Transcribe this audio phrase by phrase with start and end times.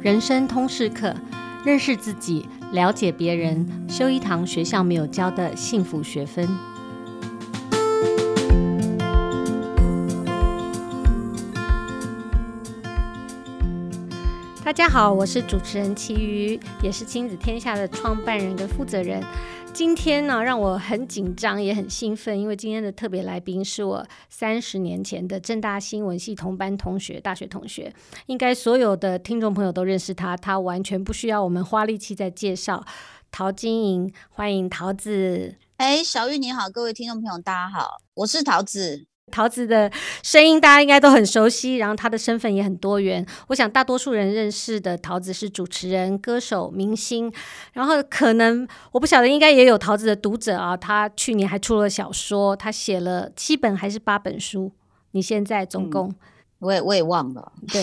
[0.00, 1.12] 人生通识课，
[1.64, 6.48] 认识自己，了解别人，修一堂学校没有教的幸福学分。
[14.64, 19.20] 大家好，我是主持人齐瑜，也是亲子天下的创办人跟负责人。
[19.78, 27.94] 今天呢，让我很紧张，也很兴奋，因为今天的特别来宾是我三十年前的政大新闻系同班同学，大学同学。
[28.26, 32.84] 应该所有的听众朋友都认识他，他完全不需要我们花力气再介绍。
[33.30, 35.54] 陶晶莹，欢迎桃子。
[35.76, 39.07] 哎，小玉你好，各位听众朋友大家好，我是桃子。
[39.30, 39.90] 陶子的
[40.22, 43.24] 声音大家应该都很熟悉，然后他的身份也很多元。
[43.48, 47.32] 我想大多数人认识的桃子是主持人、歌手、明星，
[47.72, 50.76] 然后可能我不晓得，应该也有桃子的读者啊。
[50.76, 54.72] 他去年还出了小说，他写了七本还是八本书？
[55.12, 56.08] 你现在总共？
[56.08, 56.14] 嗯、
[56.60, 57.52] 我也我也忘了。
[57.72, 57.82] 对，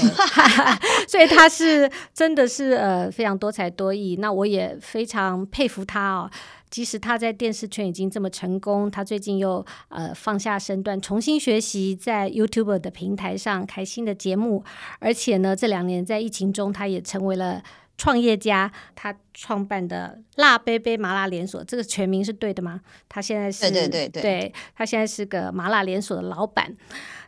[1.08, 4.18] 所以他是真的是呃非常多才多艺。
[4.20, 6.30] 那我也非常佩服他哦。
[6.76, 14.62] 即使他在电视圈已经这么成功，他最近又呃放下身段，重新学习，在 YouTube 的平台上开新的节目，
[15.00, 17.64] 而且呢，这两年在疫情中，他也成为了
[17.98, 18.70] 创业家。
[18.94, 22.82] 他创办的辣杯杯麻辣连锁，这个全名是对的吗？
[23.08, 26.76] 他现在是对对对对，对，他现在是个麻辣连锁的老板。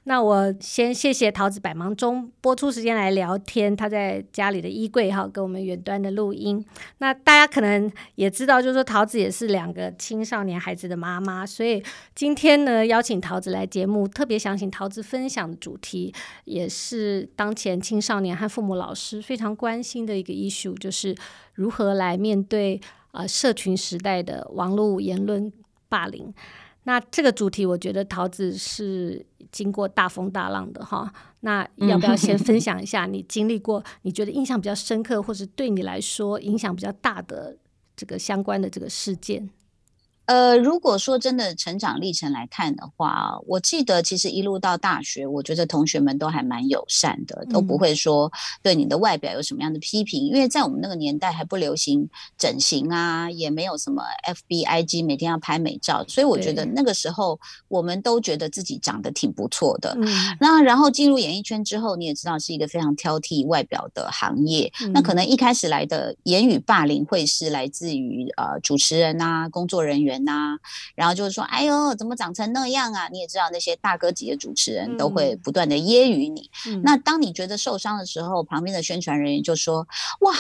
[0.09, 6.66] 那我先谢谢桃子百忙中拨出时间来聊天，他在家里的衣柜哈，跟我们远端的录音。
[6.99, 11.83] 那大家可能也知道，就是说桃子也是两个青少年孩子的妈妈，所以
[12.16, 16.14] 今天呢邀请桃子来节目，特别想请桃子分享的主题，
[16.45, 21.14] 也是当前青少年和父母老师非常关心的一个 issue，就是
[21.55, 22.80] 如何来面对
[23.11, 25.52] 呃社群时代的网络言论
[25.89, 26.33] 霸凌。
[26.88, 31.13] 那这个主题，我觉得桃子是经过大风大浪的哈。
[31.41, 37.58] 那要不要先 分享一下你经历过，你觉得印象比较深刻，或是对你来说影响比较大的
[37.93, 39.49] 这个相关的这个事件？
[40.28, 48.32] 呃，如果说真的成长历程来看的话，我记得其实一路到大学，我觉得同学们都还蛮友善的，都不会说
[48.64, 54.02] 对你的外表有什么样的批评，嗯、因为在我们那个年代还不流行整形啊，也没有什么
[54.49, 57.37] FB IG 每天要拍美照，所以我觉得那个时候
[57.67, 59.98] 我们都觉得自己长得挺不错的。
[60.39, 65.17] 那然后进入演艺圈之后，你也知道是一个非常挑剔外表的行业，嗯、那可。
[65.17, 70.17] 能一开始来的言语霸凌会是来自于呃主持人啊、工作人员。
[70.26, 70.58] 呐，
[70.95, 73.08] 然后就是说，哎呦，怎么长成那样啊？
[73.11, 76.50] 你也知道，那些大哥级的主持人都会不断的揶揄你。
[76.67, 79.88] 嗯、那当你觉得受伤的时候，旁边的宣传人员就说
[80.22, 80.33] ：“哇。”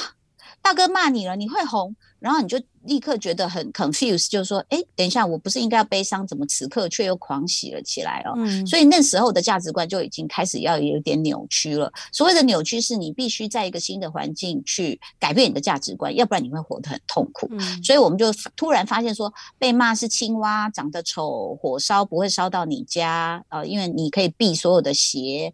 [0.59, 8.33] 大哥骂你了，你会红，然后你就立刻觉得很 confused，就是说，哎，等一下，我不是应该要悲伤，怎么此刻却又狂喜了起来哦？
[8.37, 11.91] 嗯，所以那时候的价值观就已经开始要有点扭曲了。
[12.11, 17.47] 所谓的扭曲，是你必须在一个新的环境去改变你的价值观，要不然你会活得很痛苦。
[17.51, 25.53] 嗯，所以我们就突然发现说，被骂是青蛙，长得丑，火烧不会烧到你家，呃，因为你可以避所有的邪，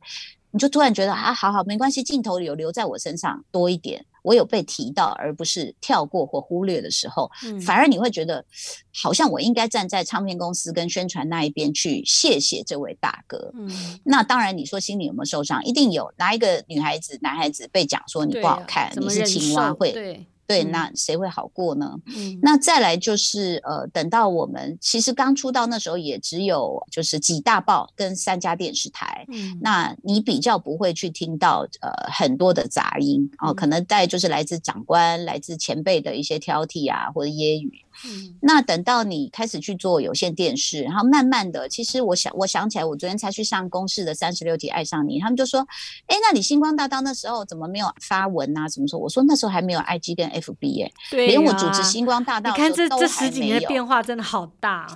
[0.51, 4.05] 你就突然觉得啊，好好，没关系，镜头有留在我身上多一点。
[4.23, 8.43] 我有被提到，而不是跳过或忽略的时候，嗯、反而你会觉得，
[8.91, 13.51] 好像我应该站在唱片公司跟宣传那一边去谢谢这位大哥。
[13.53, 13.69] 嗯，
[14.03, 15.63] 那当然，你说心里有没有受伤？
[15.63, 16.11] 一定有。
[16.17, 19.91] 哪一个女孩子、男孩子被讲说你不好看，啊、你是青蛙会？
[19.91, 20.25] 对。
[20.45, 21.95] 对，那谁会好过呢？
[22.05, 37.71] 嗯，那再来就是呃，等到我们其实刚出道那时候，也只有就是几大报跟三家电视台，嗯，那你比较不会去听到呃很多的杂音哦，呃，可能带就是来自长官、来自前辈的一些挑剔啊或者揶揄。
[38.05, 45.59] 嗯，那等到你开始去做有线电视，然后慢慢的，其实我想，我想起来，我昨天才去上公视的三十六集爱上你，他们就说，
[46.07, 48.67] 哎，那你星光大道那时候怎么没有发文啊？
[48.67, 48.99] 怎么说？
[48.99, 54.87] 我说那时候还没有 IG 跟 FB 耶，对啊，连我主持星光大道，你看这这十几年的变化真的好大。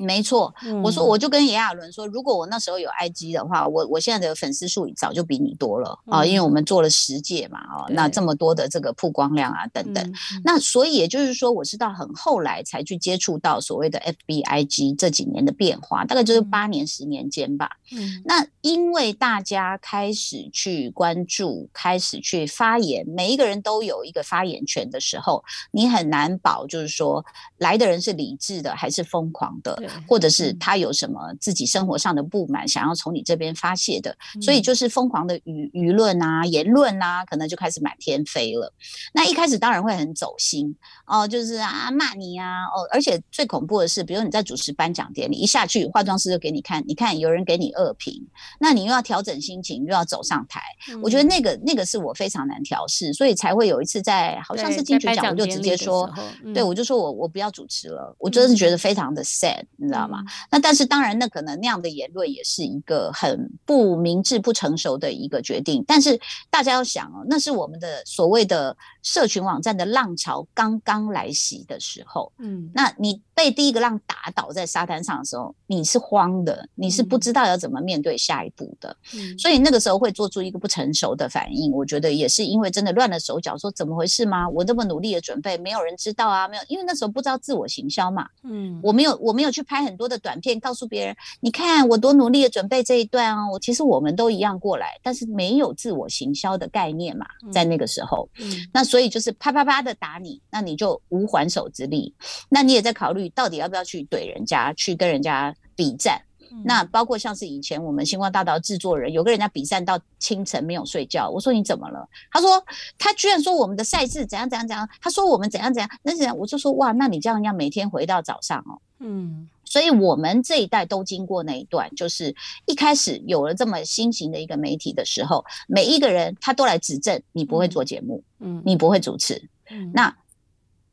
[0.00, 0.52] 没错，
[0.82, 10.12] 我说我就跟炎亚纶说，如果我那时候有 IG 的话，我我现在的粉丝数早就比你多了啊，因为我们做了十届嘛，哦，那这么多的这个曝光量啊等等，
[10.44, 17.70] 那所以也就是说，我是到很后来才去接触到所谓的 FB IG 这几年的变化，大概就是八年十年间吧。
[17.92, 27.24] 嗯，那因为大家开始去关注，开始去发言，每一个人都有一个发言权的时候，你很难保就是说
[27.58, 29.82] 来的人是理智的还是疯狂的。
[30.06, 38.72] 或者是他有什么自己生活上的不满，想要从你这边发泄的，所以就是疯狂的舆舆论啊、言论啊，可能就开始满天飞了。
[39.12, 40.72] 那一开始当然会很走心
[41.06, 48.24] 哦，就是啊骂你啊哦，而且最恐怖的是，比如你在主持颁奖典礼，一下去化妆师就给你看，你看有人给你恶评，
[48.60, 50.62] 那你又要调整心情，又要走上台，
[51.02, 51.40] 我觉得那。
[51.40, 56.06] 个那个是我非常难调试，所以才会有一次在好像是金曲奖，我就直接说，
[56.52, 60.22] 对我就说我我不要主持了，我真的是觉得非常的 sad，你知道吗？
[60.50, 65.82] 那但是当然，那可能那样的言论也是一个很不明智、不成熟的一个决定。
[65.86, 81.72] 但是大家要想哦，那是我们的所谓的社群网站的浪潮刚刚来袭的时候，嗯，那你被第一个浪打倒在沙滩上的时候，你是慌的，你是不知道要怎么面对下一步的，嗯，所以那个时候会做出一个不成熟的反应。
[81.72, 84.48] 我觉得也是因为真的乱了手脚，说怎么回事吗？
[84.48, 102.12] 我那么努力的准备，没有人知道啊，没有，因为那时候不知道自我行销嘛，嗯，我没有，我没有去拍很多的短片，告诉别人，你看我多努力的准备这一段哦，我其实我们都一样过来，但是没有自我行销的概念嘛，在那个时候，嗯，那所以就是啪啪啪的打你，那你就无还手之力，
[102.48, 106.20] 那你也在考虑到底要不要去怼人家，去跟人家比战。
[106.64, 112.04] 那包括像是以前我们星光大道制作人，有个人家比赛到清晨没有睡觉，我说你怎么了？
[112.32, 112.60] 他说
[112.98, 116.36] 他居然说我们的赛制怎样怎样怎样，他说我们怎样怎样，那怎样？
[116.36, 122.34] 我就说哇，那你这样要每天回到早上哦，嗯，所以我们这一代都经过那一段，就是
[122.66, 130.14] 一开始有了这么新型的一个媒体的时候，每一个人他都来指正你不会做节目，嗯，你不会主持，嗯，那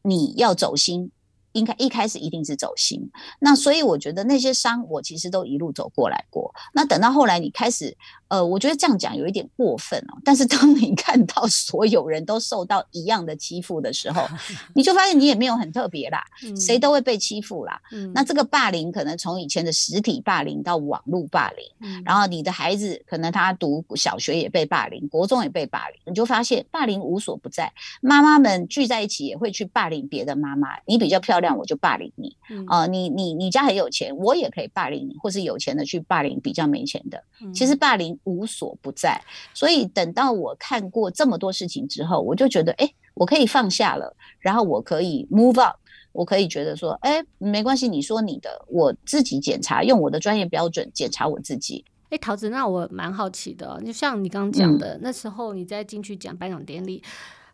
[0.03, 1.11] 你要走心。
[1.57, 3.01] 应该一开始一定是走心，
[3.39, 6.53] 那所以我觉得那些伤我其实都一路走过来过。
[6.73, 10.21] 那等到后来你开始，呃，我觉得这样讲有一点过分哦。
[10.23, 14.27] 但是当你看到所有人都受到一样的欺负的时候，
[14.75, 16.23] 你就发现你也没有很特别啦，
[16.55, 17.81] 谁都会被欺负啦。
[18.13, 27.73] 那这个霸凌可能从以前的实体霸凌到网络霸凌，然后你的孩子可能他读小学也被霸凌，国中也被霸凌，你就发现霸凌无所不在。
[27.99, 31.46] 妈妈们聚在一起也会去霸凌别的妈妈，你比较漂亮。
[31.55, 32.35] 我就霸凌你
[32.65, 32.87] 啊、呃！
[32.87, 37.23] 你你你家很有钱，我也可以霸凌你，或是有钱的去霸凌比较没钱的。
[37.53, 39.21] 其实霸凌无所不在，
[39.53, 45.77] 所以等到我看过这么多事情之后，我就觉得，哎，我可以放下了，然后我可以 move up，
[46.11, 51.85] 我可以觉得说，哎，没关系，你说你的，我自己检查，用我的专业标准检查我自己。
[52.09, 57.03] 哎，桃子，那我蛮好奇的，就像你刚刚讲的，嗯、那时候你在进去讲颁奖典礼。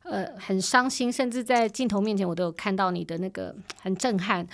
[0.03, 4.47] 呃，很伤心，甚至在镜头面前，我都有看到你的那个 很震撼。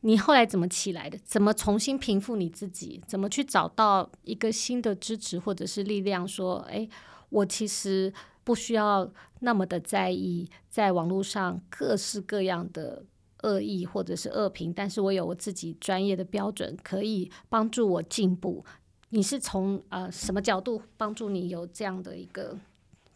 [0.00, 1.18] 你后来怎么起来的？
[1.24, 3.02] 怎么重新平复你自己？
[3.06, 6.26] 怎么去找到一个新的支持或者是力量？
[6.28, 6.88] 说，哎，
[7.30, 8.12] 我其实
[8.44, 9.10] 不需要
[9.40, 13.04] 那么的在意在网络上各式各样的
[13.42, 18.64] 恶意或者是恶评，但是我有我自己专业的标准，可以帮助我进步。
[19.10, 22.56] 你是从呃什么角度帮助你有这样的一个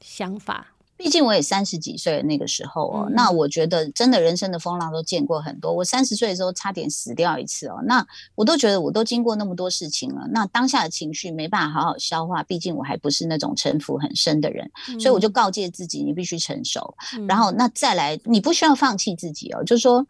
[0.00, 0.69] 想法？
[1.02, 5.72] 毕竟我也三十几岁那个时候哦，嗯、那我觉得真的人生的风浪都见过很多。
[5.72, 12.42] 我三十岁的时候差点死掉一次哦，那我都觉得我都经过那么多事情了，那当下的情绪没办法好好消化。
[12.42, 16.94] 毕竟我还不是那种城府很深的人，嗯、所以我就告诫自己，你必须成熟。
[17.16, 20.06] 嗯、然后那再来，你不需要放弃自己哦，就是说。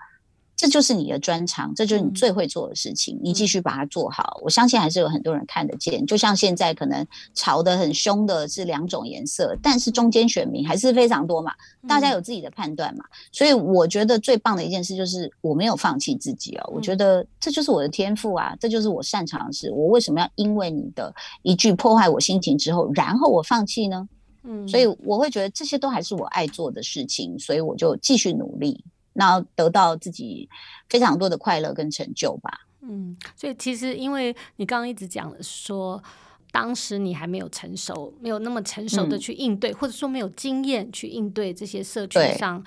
[0.60, 3.16] 这就是你的专长，这就是你最会做的事情。
[3.16, 6.04] 嗯、你继续把它做好，我相信还是有很多人看得见。
[6.04, 7.02] 就像现在可能
[7.32, 11.50] 吵得很凶的是两种颜色，但是中间选民还是非常多嘛，
[11.88, 13.02] 大家有自己的判断嘛。
[13.06, 16.64] 嗯、所以我觉得最棒的一件事就是我没有放弃自己哦。
[16.68, 19.70] 嗯、我觉得这就是我的天赋啊，这就是我擅长的事。
[19.70, 21.10] 我为什么要因为你的
[21.40, 24.06] 一句破坏我心情之后，然后我放弃呢？
[24.44, 28.84] 嗯，所以我会觉得这些都还是我爱做的事情，所以我就继续努力。
[29.12, 30.48] 然后得到自己
[30.88, 32.60] 非常多的快乐跟成就吧。
[32.82, 36.02] 嗯，所以其实因为你刚刚一直讲了说，
[36.50, 42.64] 当时你还没有成熟，没有那么成熟的去应对，嗯、或者说没有经验去应对这些社群上，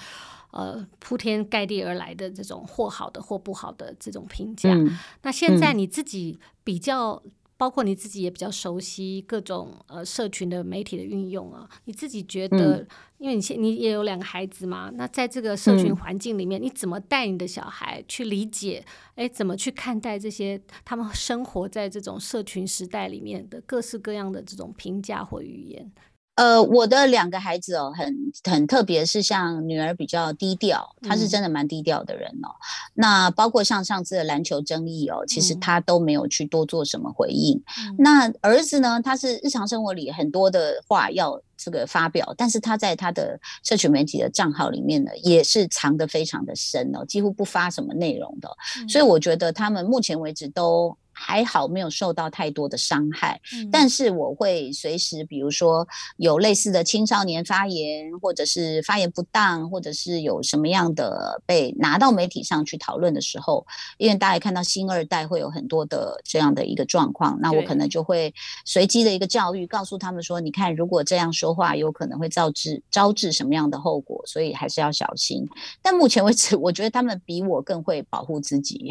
[0.51, 4.69] 呃，铺天盖地而来的这种或好的或不好的这种评价。
[4.73, 7.21] 嗯、那现在你自己比较。
[7.63, 12.87] 包括你自己也比较熟悉各种呃社群的媒体的运用啊，你自己觉得，嗯、
[13.19, 18.85] 因为你现你也有两个孩子嘛，那在这个社群环境里面，嗯、你怎么带你的小孩去理解？
[19.15, 25.89] 哎，怎么去看待这些他们生活在这种社群时代里面的各式各样的这种评价或语言？
[26.35, 32.49] 呃，我的两个孩子哦，很很特别，是像女儿比较低调，她是真的蛮低调的人哦。
[32.49, 32.57] 嗯、
[32.95, 37.61] 那包括像上次的篮球争议哦，其实她都没有去多做什么回应。
[37.87, 48.49] 嗯、那儿子呢，他是日常生活里很多的话要这个发表，但是他在他的社群媒体的账号里面呢，也是藏得非常的深哦，几乎不发什么内容的。
[48.79, 50.97] 嗯、所以我觉得他们目前为止都。
[51.13, 63.65] 还好没有受到太多的伤害，嗯、但是我会随时，比如说有类似的青少年发言，或者是发言不当，或者是有什么样的被拿到媒体上去讨论的时候，
[63.97, 68.33] 因为大家看到新二代会有很多的这样的一个状况，那我可能就会
[68.65, 75.47] 随机的一个教育，告诉他们说，你看如果这样说话，有可能会招致招致什么样的后果，所以还是要小心。
[75.83, 78.89] 但目前为止，我觉得他们比我更会保护自己。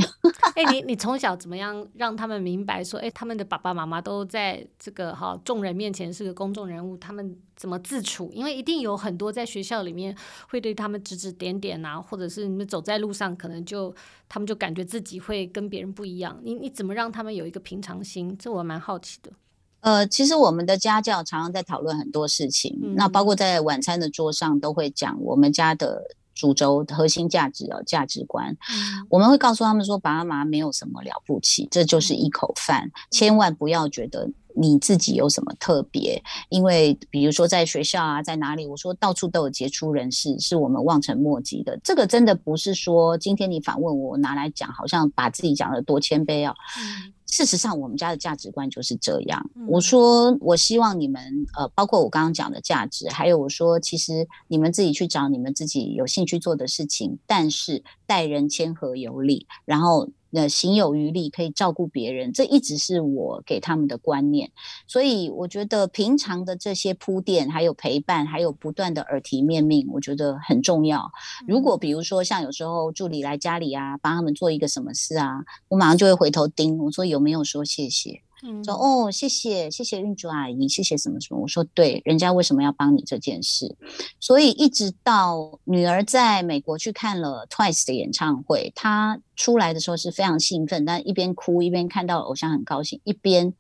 [0.55, 2.12] 哎、欸，你你从小怎么样让？
[2.13, 8.31] 让他们明白说，哎，他们的爸爸妈妈都在这个哈众人面前是个公众人物，他们怎么自处？
[8.35, 10.15] 因为一定有很多在学校里面
[10.51, 13.95] 会对他们指指点点啊，或者是你们走在路上，可能就
[14.29, 16.39] 他们就感觉自己会跟别人不一样。
[16.43, 18.37] 你你怎么让他们有一个平常心？
[18.37, 19.33] 这我蛮好奇的。
[19.81, 26.03] 呃，其实我们的家教常常在讨论很多事情，嗯、那包括在晚餐的桌上都会讲我们家的。
[26.35, 41.79] 主轴核心价值哦，价值观，嗯、我们会告诉他们说，爸爸妈妈没有什么了不起，这就是一口饭，嗯、千万不要觉得你自己有什么特别，因为比如说在学校啊，在哪里，我说到处都有杰出人士，是我们望尘莫及的。
[41.85, 46.55] 这个真的不是说今天你反问我，拿来讲，好像把自己讲得多谦卑啊。
[46.79, 49.51] 嗯事实上，我们家的价值观就是这样。
[49.67, 60.11] 我说，我希望你们，呃，包括我刚刚讲的价值，还有我说，其实你们自己去找你们自己有兴趣做的事情，但是待人谦和有礼，然后。
[60.35, 64.51] 那行有余力可以照顾别人，这一直是我给他们的观念。
[64.87, 71.13] 所以我觉得平常的这些铺垫，还有陪伴，还有不断的耳提面命，我觉得很重要。
[71.47, 78.23] 如果比如说像有时候助理来家里啊，帮他们做一个什么事啊，我马上就会回头盯，我说有没有说谢谢。
[78.45, 81.41] 嗯、说哦，谢谢谢谢运竹阿姨，谢谢什么什么。
[81.41, 83.77] 我说对，人家为什么要帮你这件事？
[84.19, 93.55] 所以一直到女儿在美国去看了 Twice 的演唱会，她出来的时候是非常兴奋，但一边哭一边看到偶像很高兴，一边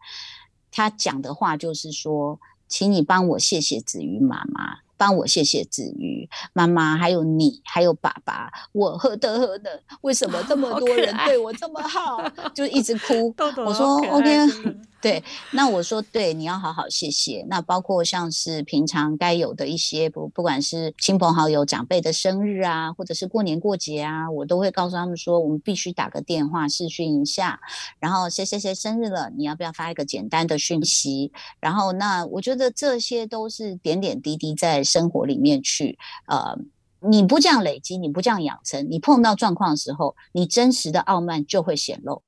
[0.72, 4.78] 她讲的话就是说，请你帮我谢谢子瑜妈妈。
[5.02, 9.80] 帮我谢谢子瑜妈妈，还有你，还有爸爸，我何德何能？
[10.02, 12.22] 为什么这么 多人对我这么好？
[12.54, 13.34] 就一直哭。
[13.66, 14.30] 我说 OK。
[15.02, 17.44] 对，那我说对，你要好好谢谢。
[17.48, 27.58] 那包括像是平常该有的一些不，不管是亲朋好友、长辈的生日啊，或者是过年过节啊，我都会告诉他们说，我们必须打个电话视讯一下，
[27.98, 31.32] 然后谁谁谁生日了，你要不要发一个简单的讯息？
[31.58, 36.58] 然后那我觉得这些都是点点滴滴在生活里面去，呃，
[37.00, 42.22] 你不这样累积，你不这样养成，你碰到状况的时候，你真实的傲慢就会显露。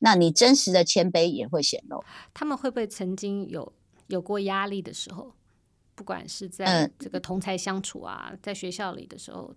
[0.00, 2.04] 那你真实的谦卑也会显露。
[2.32, 3.72] 他们会不会曾经有
[4.08, 5.32] 有过压力的时候？
[5.94, 9.52] 不管是在这个同才相处啊，嗯、在学校里的时候，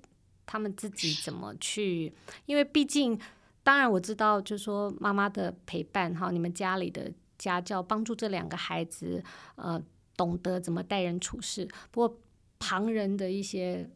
[0.48, 2.12] 他们自己怎么去？
[2.48, 3.20] 因为毕竟，
[3.62, 9.24] 当然我知道，就是说妈妈的陪伴哈，你们家里的家教帮助这两个孩子
[9.56, 9.80] 呃
[10.18, 11.70] 懂得怎么待人处事。
[11.92, 12.18] 不过
[12.62, 13.90] 旁人的一些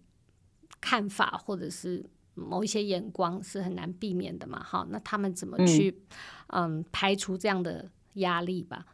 [0.81, 2.05] 看法或者是。
[2.38, 6.03] 某一些眼光是很难避免的嘛，哈，那他们怎么去
[6.48, 8.86] 嗯，嗯排除这样的压力吧？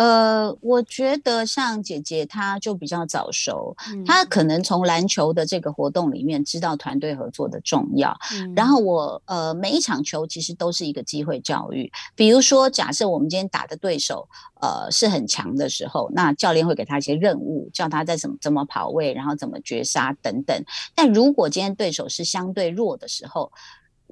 [0.00, 8.18] 呃，我觉得像姐姐，她就比较早熟，嗯、她可能从篮球的这个活动里面知道团队合作的重要。
[8.32, 11.92] 嗯、然后我呃，每一场球其实都是一个机会教育。
[12.14, 14.26] 比如说，假设我们今天打的对手
[14.62, 20.64] 呃是很强的时候，那教练会给他一些任务，叫他在怎么怎么跑位，然后怎么绝杀等等。
[20.94, 23.52] 但如果今天对手是相对弱的时候，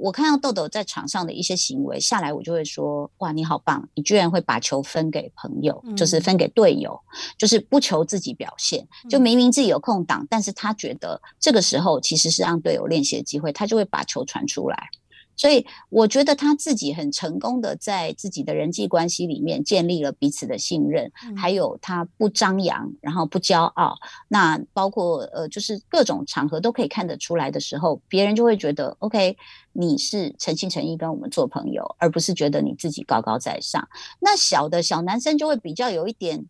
[0.00, 3.88] 我看到豆豆在场上的一些行为下来，我就会说：哇，你好棒！
[3.94, 6.98] 你居然会把球分给朋友，嗯、就是分给队友，
[7.36, 8.86] 就是不求自己表现。
[9.10, 14.88] 就明明自己有空档，嗯、但是他觉得这个时候其实是让队友练习的机会，他就会把球传出来。
[15.38, 23.96] 所以我觉得他自己很成功的在自己的人际关系里面建立了彼此的信任，嗯、还有他不张扬，然后不骄傲。
[24.26, 29.36] 那包括呃，就是各种场合都可以看得出来的时候，别人就会觉得 OK，
[29.72, 33.88] 你是诚心诚意跟我们做朋友，而不是觉得你自己高高在上。
[34.18, 36.44] 那小的小男生就会比较有一点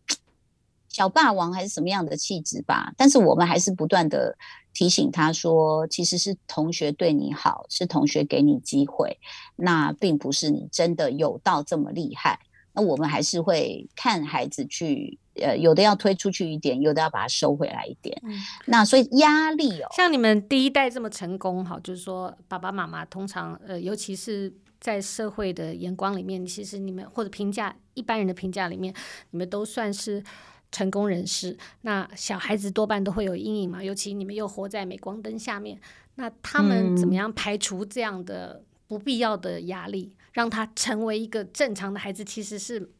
[0.89, 4.35] 小霸王还是什么样的气质吧，但是我们还是不断的。
[4.73, 9.17] 提醒他说，其实是同学对你好，是同学给你机会，
[9.55, 12.39] 那并不是你真的有到这么厉害。
[12.73, 18.21] 那我们还是会看孩子去呃，有的要推出去一点，有的要把它收回来一点。
[18.23, 18.31] 嗯、
[18.67, 28.93] 那所以压力哦，像你们第一代这么成功哈，就是说爸爸妈妈通常呃，尤其是在社会的眼光里面，其实你们或者评价一般人的评价里面，
[29.31, 30.23] 你们都算是
[30.71, 31.57] 成功人士。
[31.81, 35.79] 那小孩子多半都会有阴影嘛，尤其你们又活在镁光灯下面，
[36.15, 42.91] 那他们怎么样排除这样的不必要的压力，嗯、让他成为一个正常的孩子，其实是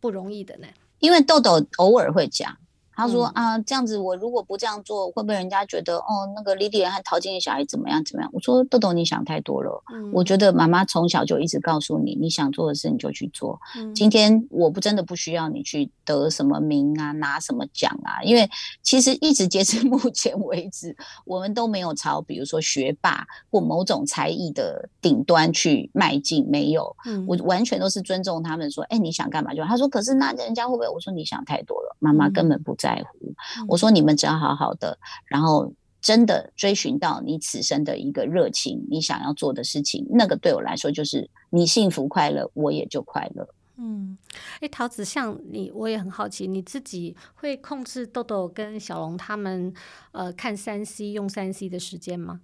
[0.00, 0.66] 不容易的呢？
[0.98, 2.56] 因为豆豆偶尔会讲。
[3.00, 8.30] 他说啊，这样子我如果不这样做，会不会人家觉得哦，那个李李和陶晶莹小孩怎么样怎么样？
[8.34, 9.82] 我说豆豆，你想太多了。
[9.94, 13.58] 嗯、我觉得妈妈从小就一直告诉你，你想做的事你就去做。
[13.76, 18.46] 嗯、今天我不真的不需要你去得什么名啊，拿什么奖啊，因为
[18.82, 26.94] 其实一直截至目前为止，我们都没有朝比如说学霸或某种才艺的顶端去迈进，没有。
[27.06, 29.64] 嗯、我完全都是尊重他们说，哎，你想干嘛就。
[29.64, 30.88] 他说，可是那人家会不会？
[30.88, 32.89] 我说你想太多了，妈妈根本不在。
[32.90, 33.34] 在乎，
[33.68, 43.48] 我说你们只要好好的，然后真的追寻到你此生的一个热情，你想要做的事情，那个对我来说就是你幸福快乐，我也就快乐。
[43.76, 44.18] 嗯，
[44.60, 49.72] 哎，桃子，像你，我也很好奇，你自己会控制豆豆跟小龙他们
[50.12, 52.40] 呃看三 C 用三 C 的时间吗？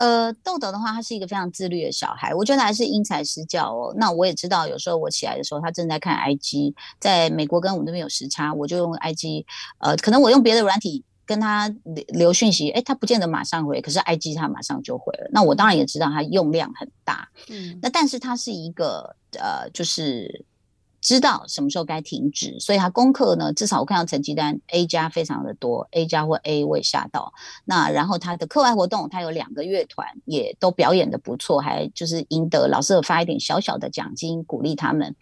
[0.00, 3.94] 呃，豆豆的话，他是一个非常自律的小孩，我觉得还是因材施教哦。
[3.98, 9.44] 那我也知道，有时候我起来的时候，他正在看 IG，在美国跟我们那边有时差，我就用 IG，
[9.78, 15.28] 呃，可能我用别的软体跟他留留讯息，哎，他不见得马上回，可是 IG 他马上就回了。
[15.32, 20.46] 那我当然也知道他用量很大，嗯，那但是他是一个呃，就是。
[21.00, 27.32] 知道什么时候该停止，所以他功课呢，至少我看到成绩单 A 加非常的多，A 加或 A 我也吓到。
[27.64, 35.16] 那然后他的课外活动，他有两个乐团也都表演的不错，还就是赢得老师有发一点小小的奖金鼓励他们。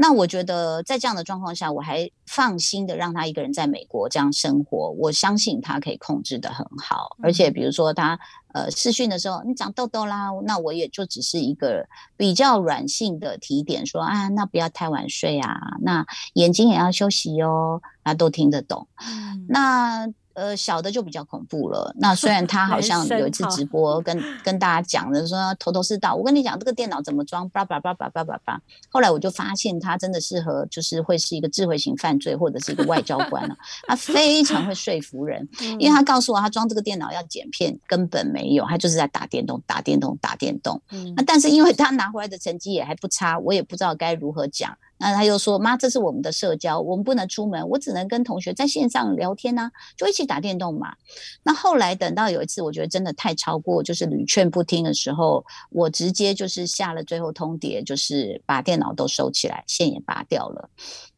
[0.00, 7.18] 那我觉得在这样的状况下，我还放心的让他一个人在美国这样生活，我相信他可以控制的很好。
[7.22, 8.18] 而且比如说他
[8.54, 18.88] 呃视讯的时候，你长痘痘啦，那我也就只是一个比较软性的提点，说啊，那不要太晚睡啊，那眼睛也要休息哦，他都听得懂。
[19.06, 20.08] 嗯、那。
[20.34, 21.92] 呃，小的就比较恐怖了。
[21.98, 28.60] 那虽然他 好像有一次直播跟跟大家讲的说头头是道，我跟你讲这个电脑怎么装，叭叭叭叭叭叭叭。
[28.88, 33.56] 后来我就发现他真的适合，就是会是一个智慧型犯罪或者是一个外交官了。
[33.86, 40.80] 他非常会说服人， 因为他告诉我他装这个电脑要剪片，根本没有，他就是在打电动、打电动、打电动。
[41.16, 44.76] 那但是因为他拿回来的成绩也还不差，我也不知道该如何讲。
[45.00, 50.94] 那他又说：“妈，这是我们的社交，我们不能出门，我只能跟同学在线上聊天呐、啊，就一起打电动嘛。”
[51.42, 60.68] 那后来等到有一次，我觉得真的太超过，就是屡劝不听的时候，我直接就是下了最后通牒，就是把电脑都收起来，线也拔掉了。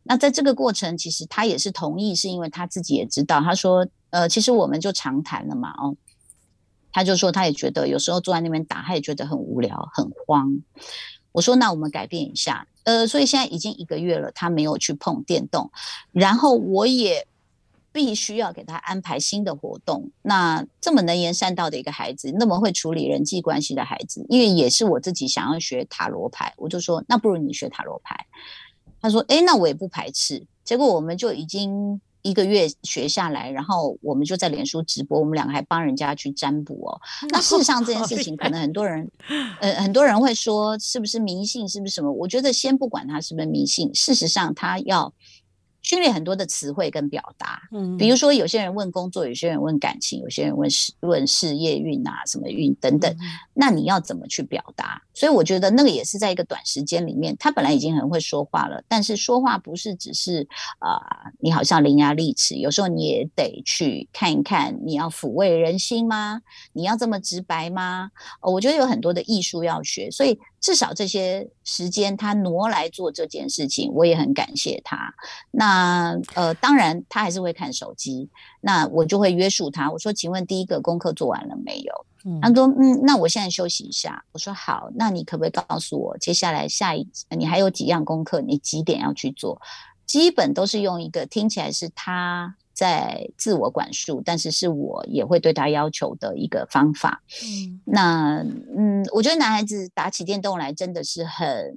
[0.04, 5.96] 那在这个过程，其实他也是同意，是因为他自己也知道，他说：“呃，其实我们就常谈了嘛，哦。”
[6.94, 10.60] 他就说他也觉得有时候坐在那边打，他也觉得很无聊、很慌。
[11.32, 15.70] 我说：“那我们改变一下。”呃，所以现在已经一个月了，他没有去碰电动，
[16.12, 17.26] 然后我也
[17.92, 20.10] 必须要给他安排新的活动。
[20.22, 28.26] 那这么能言善道的一个孩子，那么会处理人际关系的孩子，因为也是我自己想要学塔罗牌，我就说，那不如你学塔罗牌。
[29.00, 30.44] 他说，诶，那我也不排斥。
[30.64, 32.00] 结果我们就已经。
[32.22, 37.00] 一个月学下来，然后我们就在脸书直播，我们两个还帮人家去占卜哦。
[37.30, 39.10] 那事实上这件事情，可能很多人，
[39.60, 42.10] 呃，很多人会说是不是迷信，是不是什么？
[42.10, 45.12] 我觉得先不管他是不是迷信，事实上他要。
[45.82, 53.18] 训练很多的词汇跟表达，嗯，比如说有些人问工作，有些人问感情，有些人问事问事业运啊，什么运等等，嗯、
[53.52, 55.02] 那你要怎么去表达？
[55.12, 60.46] 所以我觉得那个也是在一个短时间里面，他本来已经很会说话了，但是说话不是只是
[60.78, 66.40] 啊、呃，你好像伶牙俐齿，有时候你也得去看一看，你要抚慰人心吗？
[66.72, 68.10] 你要这么直白吗？
[68.40, 70.38] 哦，我觉得有很多的艺术要学，所以。
[70.62, 75.12] 至少这些时间他挪来做这件事情，我也很感谢他。
[75.50, 79.90] 那呃，当然他还是会看手机，那我就会约束他。
[79.90, 89.60] 我说：“请问第一个功课做完了没有？”嗯、他说：“嗯，那我现在休息一下。”我说：“好，那你可不可以告诉我，接下来下一你还有几样功课，你几点要去做？
[90.06, 97.22] 基本都是用一个听起来是他。”在自我管束，但是是我也会对他要求的一个方法。
[97.44, 98.44] 嗯，那
[98.76, 101.74] 嗯，我觉得男孩子打起电动来真的是很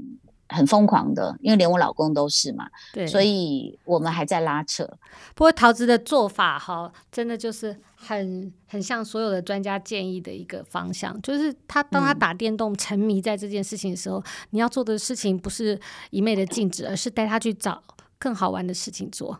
[0.47, 2.69] 很疯狂的，因为连我老公都是嘛。
[2.93, 4.85] 对，所以我们还在拉扯。
[5.33, 15.79] 不过桃子的做法哈，真的就是很很像所有的专家建议的一个方向，就是他当他打电动沉迷在这件事情的时候，嗯，你要做的事情不是
[16.11, 17.81] 一昧的禁止，而是带他去找。
[18.17, 19.37] 更好玩的事情做。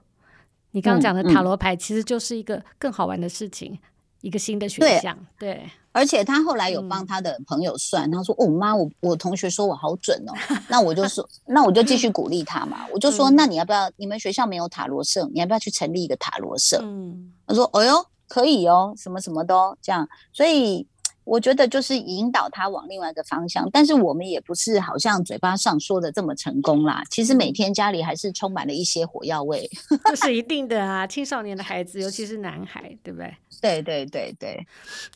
[0.76, 3.80] 你刚刚讲的塔罗牌其实就是一个更好玩的事情，
[4.20, 5.18] 一个新的选项。
[5.40, 10.34] 对，对，而且他后来有帮他的朋友算，嗯、他说：“哦妈，我我同学说我好准哦。
[10.68, 12.86] ”那我就说：“那我就继续鼓励他嘛。
[12.92, 13.90] ”我就说：“那你要不要？
[13.96, 20.86] 你们学校没有塔罗社，你要不要去成立一个塔罗社？”嗯，他说：“哎呦，可以哦，什么什么都这样。”所以。
[21.26, 27.04] 我觉得就是引导他往另外一个方向，但是我们也不是好像嘴巴上说的这么成功啦。
[27.10, 29.70] 其实每天家里还是充满了一些火药味，
[30.06, 31.06] 这是一定的啊。
[31.06, 33.36] 青少年的孩子，尤其是男孩，对不对？
[33.62, 34.68] 对对对对。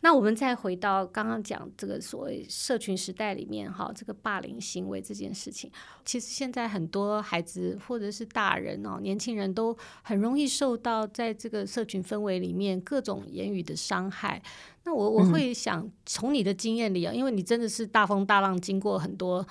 [0.01, 5.69] 那我们再回到刚刚讲这个所谓社群时代里面哈，这个霸凌行为这件事情，
[6.03, 14.41] 其实现在很多孩子或者是大人哦，年轻人都很容易受到在这个社群氛围里面各种言语的伤害。
[14.83, 19.45] 那我我会想从你的经验里啊，嗯、因为你真的是大风大浪，经过很多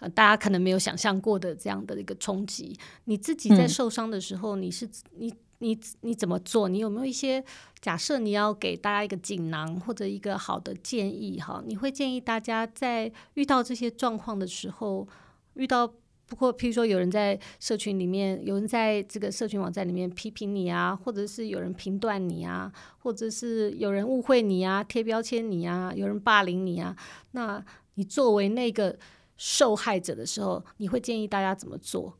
[0.00, 2.76] 呃大家可能没有想象过的这样的一个冲击。
[3.04, 6.68] 你自己在受伤的时候，你是你你你怎么做？
[6.68, 7.44] 你有没有一些
[7.80, 8.18] 假设？
[8.18, 11.62] 你要给大家一个锦囊或者一个好的建议哈？
[11.66, 15.06] 你会建议大家在遇到这些状况的时候，
[15.54, 15.92] 遇到。
[16.30, 26.96] 不过，譬如说，有人在社群里面，有人在这个社群网站里面批评你啊，或者是有人评断你啊，或者是有人误会你啊，贴标签你啊，有人霸凌你啊，
[27.32, 27.60] 那
[27.94, 28.96] 你作为那个
[29.36, 32.16] 受害者的时候，你会建议大家怎么做？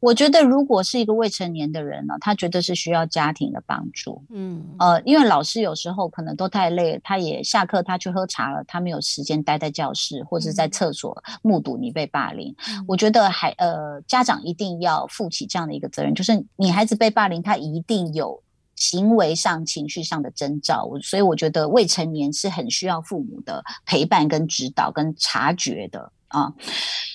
[0.00, 4.24] 我觉得，如果是一个未成年的人呢，他觉得是需要家庭的帮助。
[4.30, 12.52] 嗯，呃，因为老师有时候可能都太累，他也下课，他去喝茶了，他没有时间待在教室或者在厕所目睹你被霸凌。
[12.68, 18.42] 嗯，我觉得还呃，家长一定要负起这样的一个责任，就是你孩子被霸凌，他一定有
[18.74, 20.90] 行为上、情绪上的征兆。
[21.00, 26.52] 所以我觉得未成年是很需要父母的陪伴、跟指导、跟察觉的啊。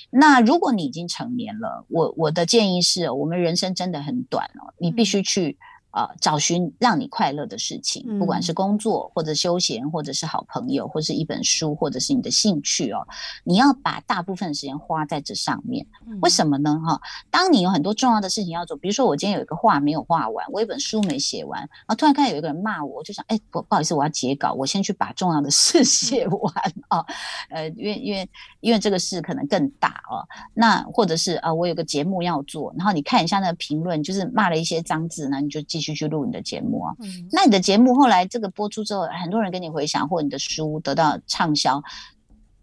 [0.09, 5.57] 那如果你已经成年了，我我的建议是，我们人生真的很短哦，你必须去。
[5.97, 12.99] 呃，找寻让你快乐的事情，不管是工作或者休闲，或者是好朋友，或者是一本书，或者是你的兴趣哦，
[13.43, 15.87] 你要把大部分时间花在这上面。
[16.21, 16.79] 为什么呢？
[16.85, 26.53] 哈，当你有很多重要的事情要做，比如说我今天有一个画没有画完，我一本书没写完，然后突然看到有一个人骂我，我就想，哎，不不好意思，我要截稿，我先去把重要的事 写完
[26.89, 27.03] 啊。
[27.49, 28.29] 呃，因为因为
[28.59, 30.21] 因为这个事可能更大哦。
[30.53, 35.86] 那或者是啊，我有个节目要做，然后你看一下那个评论，就是骂了一些脏字那，你就继续。
[35.93, 41.81] 去录你的节目啊，嗯、那你的节目后来这个播出之后，很多人跟你回想，或你的书得到畅销，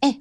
[0.00, 0.20] 哎，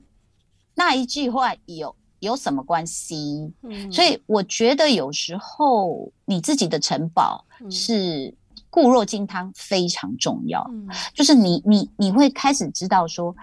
[0.76, 3.54] 那一句话有有什么关系？
[3.64, 8.34] 嗯、所以我觉得有时候你自己的城堡是
[8.70, 10.66] 固若金汤，非常重要。
[10.72, 13.36] 嗯、就是你你你会开始知道说，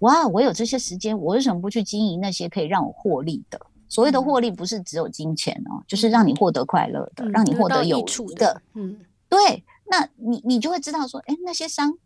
[0.00, 3.60] 哇，我有这些时间，我为什么不去经营那些可以让我获利的？
[3.88, 8.60] 所谓的获利不是只有金钱哦，嗯、就是让你获得快乐的，嗯、让你获得有益处的。
[8.74, 11.96] 嗯，对，那你你就会知道说，哎，那些伤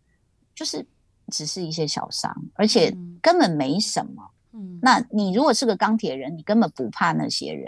[0.54, 0.86] 就是
[1.28, 4.30] 只是一些小伤，而且根本没什么。
[4.52, 7.66] 嗯，那你如果是个钢铁人，你根本不怕那些人。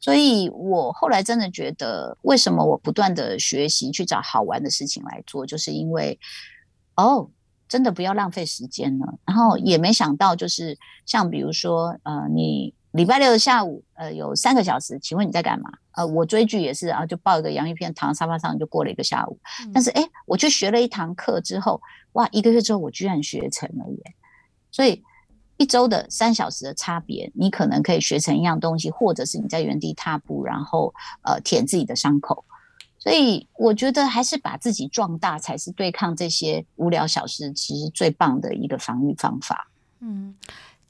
[0.00, 6.18] 所以我后来真的觉得，为什么我不断的学习去找好玩的事情来做，就是因为
[6.96, 7.28] 哦，
[7.68, 9.18] 真的不要浪费时间了。
[9.26, 12.72] 然后也没想到，就是像比如说，呃，你。
[12.92, 15.70] 礼拜六的下午，呃，有三个小时，请问你在干嘛？
[15.92, 19.38] 呃，我追剧也是啊，就抱一个洋芋片躺在沙发上就过了一个下午。
[19.64, 21.80] 嗯、但是，哎，我去学了一堂课之后，
[22.12, 24.14] 哇，一个月之后我居然学成了耶！
[24.72, 25.02] 所以
[25.56, 32.44] 一周的三小时的差别，你可能可以学成一样东西，或者是你在原地踏步，然后呃舔自己的伤口。
[32.98, 39.70] 所以我觉得还是把自己壮大，才是对抗这些无聊小事其实最棒的一个防御方法。
[40.00, 40.34] 嗯。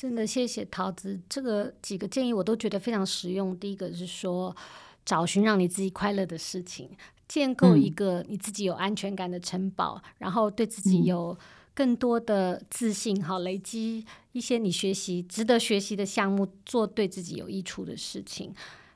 [0.00, 3.54] 真的谢谢桃子，这个几个建议我都觉得非常实用。
[3.58, 4.56] 第一个是说，
[5.04, 6.88] 找寻让你自己快乐的事情，
[7.28, 11.36] 建构一个你自己有安全感的城堡，嗯、然后对自己有
[11.74, 18.54] 更多的自信，好、嗯、累积一些你学习值得学习的项目，做对自己有益处的事情，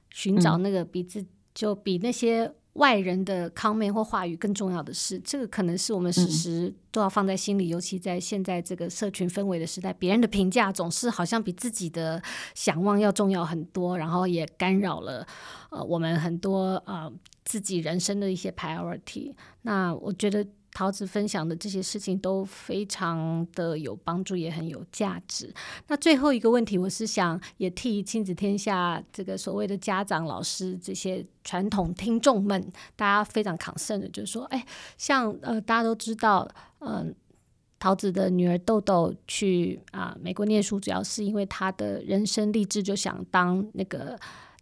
[0.08, 1.22] 寻找那个比自
[1.54, 2.50] 就比那些。
[2.74, 12.22] 外人的 comment 或话语更重要的是，这个可能是我们时时都要放在心里，嗯、尤其在现在这个社群氛围的时代，别人的评价总是好像比自己的
[12.54, 15.26] 想望要重要很多，然后也干扰了
[15.70, 17.12] 呃我们很多呃
[17.44, 19.34] 自己人生的一些 priority。
[19.62, 20.46] 那我觉得。
[20.74, 25.50] 桃子分享的这些事情都非常的有帮助，也很有价值。
[25.86, 32.60] 那最后一个问题，我是想也替亲子天下这个所谓的家长、老师这些传统听众们，
[32.96, 34.66] 大家非常 concern 的，就是说，哎，
[34.98, 36.46] 像呃大家都知道，
[36.80, 37.14] 嗯、
[37.78, 44.18] 桃子的女儿豆豆去啊、美国念书，主要是因为她的人生励志就想当那个。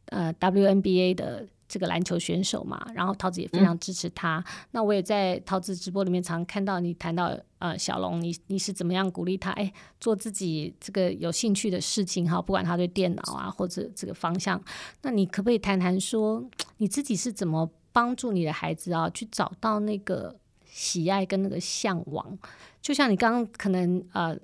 [0.07, 4.37] 呃 WNBA 的这个篮球选手嘛，然后桃子也非常支持他。
[4.41, 14.63] 嗯、那我也在桃子直播里面常常看到你谈到呃小龙，你你是怎么样鼓励他哎做自己这个有兴趣的事情哈，不管他对电脑啊或者这个方向，
[15.01, 16.45] 那你可不可以谈谈说
[16.77, 22.39] 你自己是怎么帮助你的孩子啊去找到那个喜爱跟那个向往？
[22.83, 24.37] 就像你刚刚可能呃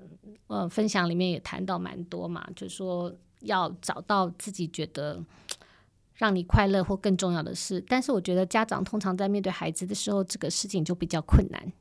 [0.47, 5.23] 呃分享里面也谈到蛮多嘛，就是说要找到自己觉得。
[6.19, 11.73] 让你快乐或更重要的事，但是我觉得家长通常在面对孩子的时候，这个事情就比较困难。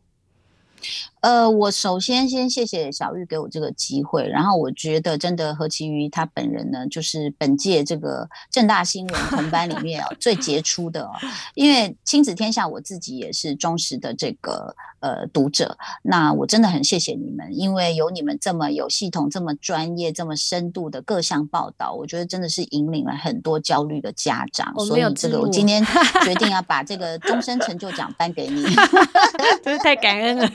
[1.22, 11.12] 呃，我首先先谢谢小玉给我这个机会，然后我觉得真的何其瑜他本人呢，就是本届这个正大新闻同班里面哦 最杰出的哦，
[11.56, 14.76] 因为亲子天下我自己也是忠实的这个。
[15.00, 24.74] 呃，读者，那我真的很谢谢你们，因为有你们这么有系统、这么专业、这么深度的各项报道，我觉得真的是引领了很多焦虑的家长。
[24.80, 25.86] 所以这个我今天
[26.24, 28.66] 决定要 把这个终身成就奖颁给你，
[29.64, 30.52] 真是太感恩了。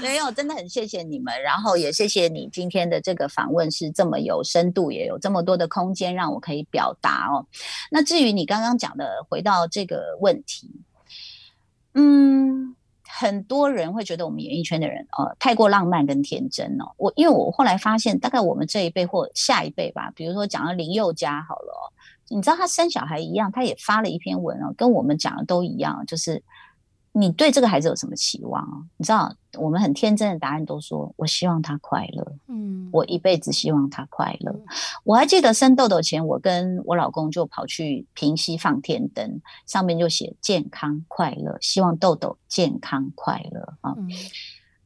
[0.00, 7.46] 没有，真的很谢谢你们，然后也谢谢你今天的这个访问是这么有深度，也有这么多的空间让我可以表达哦。
[7.90, 10.70] 那至于你刚刚讲的，回到这个问题，
[11.94, 12.74] 嗯。
[13.10, 16.92] 很多人会觉得我们演艺圈的人，呃，太过浪漫跟天真哦。
[16.98, 21.92] 我因为我后来发现，大概我们这一辈或下一辈吧，比如说讲到林宥嘉好了，
[22.28, 26.40] 你知道他生小孩一样，他也发了一篇文哦，跟我们讲的都一样，就是。
[27.12, 28.78] 你对这个孩子有什么期望啊？
[28.96, 32.32] 你知道，我们很天真的答案都说，我希望他快乐。
[32.48, 34.52] 嗯，我一辈子希望他快乐。
[34.52, 34.64] 嗯、
[35.04, 43.94] 我还记得生豆豆前，我跟我老公就跑去平溪放天灯，上面就写健康快乐，希望豆豆健康快乐啊。
[43.96, 44.08] 嗯、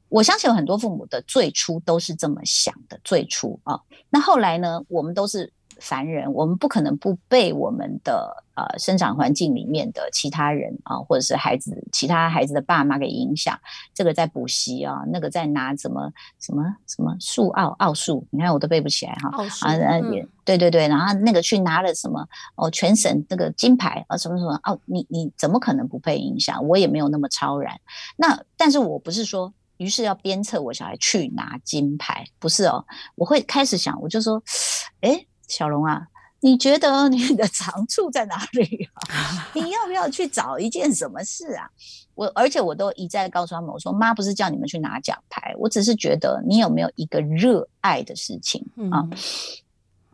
[0.09, 3.81] 我相信有很多父母的最初都是这么想的，最初啊。
[4.09, 4.83] 那后来呢？
[4.89, 5.53] 我们都是。
[5.83, 13.59] 凡人，我们不可能不被我们的呃生长环境里面的其他人啊，或者是孩子其他孩子的爸妈给影响。
[13.92, 19.29] 这个在补习啊，那个在拿什么什么什么数奥奥数，你看我都背不起来哈。
[19.31, 19.75] 奥数啊，
[20.12, 26.64] 也对对对，然后那个去拿了什么哦，全省那个金牌啊，什么什么哦，你你怎么可能不被影响？
[26.68, 27.75] 我也没有那么超然。
[28.16, 32.85] 那但是我不是说，于是要鞭策我小孩去拿金牌，不是哦，
[33.16, 34.40] 我会开始想，我就说，
[35.03, 35.27] 哎。
[35.53, 36.09] 小龙啊，
[36.41, 39.49] 你觉得你的长处在哪里啊？
[39.53, 41.69] 你要不要去找一件什么事啊？
[42.15, 49.05] 我而且我都一再告诉他们，我说妈不是叫你们去拿奖牌，我只是觉得你有没有一个热爱的事情啊？
[49.11, 49.12] 嗯、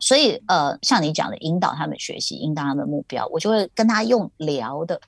[0.01, 5.01] 所以呃，像你讲的，引导他们学习，引导他们的目标，我就会跟他用聊的。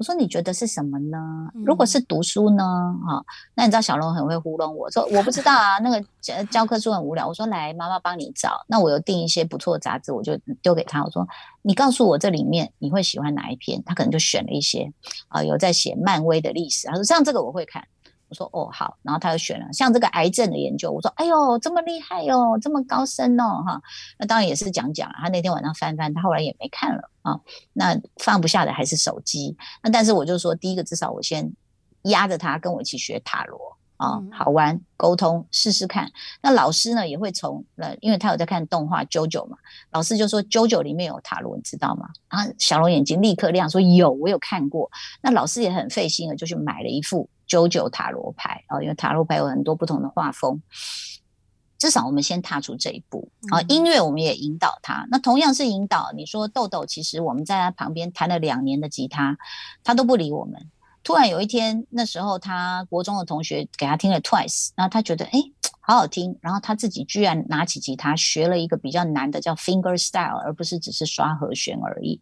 [0.00, 1.18] 我说你觉得是什么呢？
[1.52, 2.64] 如果是读书呢？
[3.06, 7.28] 哈、嗯，那你知道小龙很会糊弄我说我不知道啊，那个教教科书很无聊。
[7.28, 8.64] 我说来，妈妈帮你找。
[8.66, 11.04] 那我有订一些不错的杂志，我就丢给他。
[11.04, 11.28] 我说
[11.60, 13.82] 你告诉我这里面你会喜欢哪一篇？
[13.84, 14.90] 他可能就选了一些
[15.28, 16.86] 啊，有在写漫威的历史。
[16.88, 17.86] 他说像这个我会看。
[18.30, 20.90] 我说哦好，然后他就选了像这个癌症的研究。
[20.92, 23.82] 我说哎呦这么厉害哟，这么高深哦哈。
[24.18, 25.10] 那当然也是讲讲。
[25.20, 27.40] 他那天晚上翻翻，他后来也没看了啊。
[27.72, 29.56] 那放不下的还是手机。
[29.82, 31.52] 那但是我就说，第一个至少我先
[32.02, 33.58] 压着他跟我一起学塔罗
[33.96, 36.10] 啊，好玩，沟通试试看。
[36.40, 39.56] 那老师呢也会从呃，因为他有在看动画《JoJo》嘛，
[39.90, 42.08] 老师就说《JoJo》里面有塔罗，你知道吗？
[42.30, 44.88] 然后小龙眼睛立刻亮，说有，我有看过。
[45.20, 47.28] 那老师也很费心的，就去买了一副。
[47.50, 50.62] 九九塔罗牌啊，因为塔罗牌有很多不同的画风，
[51.78, 53.60] 至少我们先踏出这一步啊。
[53.62, 56.12] 音乐我们也引导他，那同样是引导。
[56.14, 59.36] 你说豆豆，其实我们在他旁边弹了两年的吉他，
[59.82, 60.70] 他都不理我们。
[61.02, 65.40] 突然有一天，那时候他国中的同学给他听了 Twice，然后他觉得哎，
[65.80, 72.20] 好好听，然后他自己居然拿起吉他学了一个比较难的叫 Finger Style，而不是只是刷和弦而已。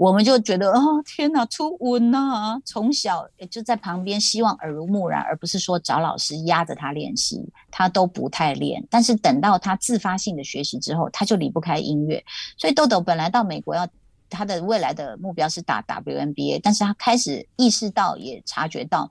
[0.00, 2.58] 我们就觉得哦，天哪，初吻呐！
[2.64, 8.82] 从小也就在旁边，希望耳濡目染，而不是说找老师压着他练习，他都不太练。
[8.88, 12.24] 但是等到他自发性的学习之后，他就离不开音乐。
[12.56, 13.86] 所以豆豆本来到美国要
[14.30, 19.10] 他的未来的目标是打 WNBA，但是他开始意识到，也察觉到，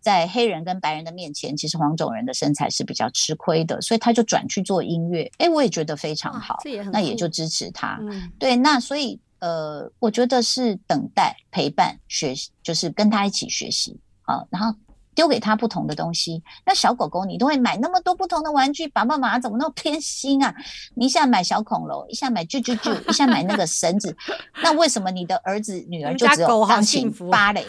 [0.00, 5.30] 在黑人跟白人的面前，其实黄种人的身材是比较吃亏的，所以他就转去做音乐。
[5.38, 7.96] 哎，我也觉得非常好，也那也就支持他。
[8.00, 9.20] 嗯、对，那所以。
[9.38, 14.76] 呃，我觉得是等待、陪伴、学习，就是跟他一起学习啊，然后
[15.14, 16.42] 丢给他不同的东西。
[16.64, 20.54] 那小狗狗，你都会买那么多不同的玩具，爸爸妈妈怎么那么偏心啊？
[20.94, 24.16] 你一下买小恐龙，一下买啾啾啾，一下买那个绳子，
[24.62, 27.64] 那为什么你的儿子、女儿就只有钢琴、芭蕾，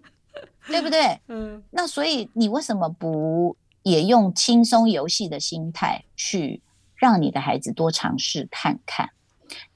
[0.68, 1.20] 对不对？
[1.28, 1.62] 嗯。
[1.70, 6.62] 那所以你为什么不也用轻松游戏的心态去
[6.96, 9.10] 让你的孩子多尝试看看？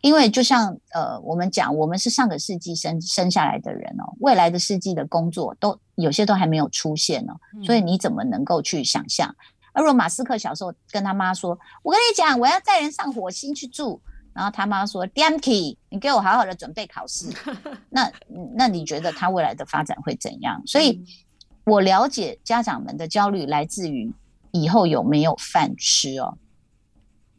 [0.01, 9.35] 因为就像呃，我们讲，我们是上个世纪生生下来的人哦，未来的世纪的工作都有些都还没有出现哦，所以你怎么能够去想象？
[9.75, 14.01] 而如果马斯克小时候跟他妈说：“我跟你讲，我要载人上火星去住。”
[14.35, 17.27] 然后他妈说 d a m k y 你给我好好的准备考试。
[17.89, 18.11] ”那
[18.55, 20.63] 那你觉得他未来的发展会怎样？
[20.67, 21.03] 所以，
[21.65, 24.13] 我了解家长们的焦虑来自于
[24.51, 26.37] 以后有没有饭吃哦。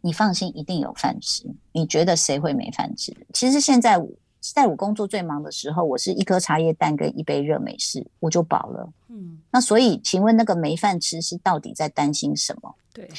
[0.04, 1.46] 你放心，一定有饭吃。
[1.72, 3.16] 你觉得谁会没饭吃？
[3.34, 3.98] 其实现在
[4.42, 8.90] 在我工作最忙的时候，我是一颗茶叶蛋跟一杯热美式，我就饱了。
[9.08, 12.76] 嗯，那所以，请问那个没饭吃是到底在担心什么？
[12.94, 13.10] 对。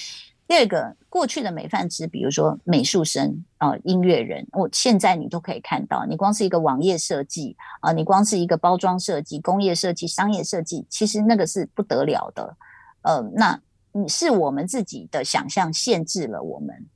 [0.47, 12.55] 第二个，过去的没饭吃，比如说美术生啊、呃，音乐人，我现在你都可以看到，你光是一个网页设计啊，你光是一个包装设计、工业设计、商业设计，其实那个是不得了的。
[13.01, 13.59] 呃，那
[13.95, 16.87] 你是我们自己的想象限制了我们，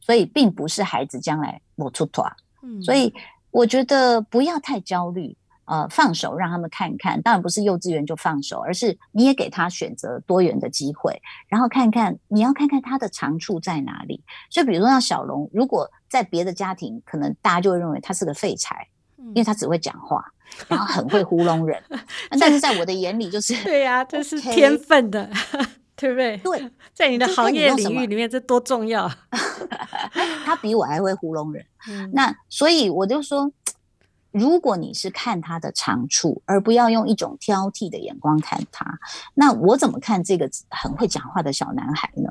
[0.00, 2.30] 所以并不是孩子将来我出错。
[2.62, 3.12] 嗯，所以
[3.50, 5.36] 我觉得不要太焦虑。
[5.66, 14.22] 呃，放手让他们看看，当然不是幼稚园就放手，而是你也给他选择多元的机会，然后看看你要看看他的长处在哪里。
[14.50, 20.22] 所以，比如说像小龙，如果在别的家庭，可能大家就会认为他是个废柴，因为他只会讲话，
[20.68, 21.82] 然后很会糊弄人。
[22.38, 25.30] 但是在我的眼里，就是对呀、啊，这是天分的，
[25.96, 26.36] 对不对？
[26.38, 29.10] 对， 在你的行业领域里面，这多重要。
[30.44, 33.50] 他比我还会糊弄人，嗯、那所以我就说。
[34.34, 38.84] 如果你是看他的长处，而不要用一种挑剔的眼光看他，
[39.32, 42.28] 那我怎么看这个很会讲话的小男孩呢